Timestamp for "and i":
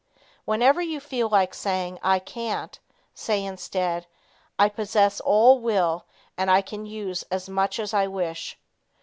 6.35-6.63